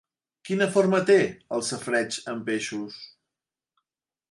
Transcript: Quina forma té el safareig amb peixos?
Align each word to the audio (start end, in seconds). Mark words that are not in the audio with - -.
Quina 0.47 0.67
forma 0.77 1.01
té 1.09 1.17
el 1.57 1.63
safareig 1.67 2.19
amb 2.33 2.51
peixos? 2.51 2.99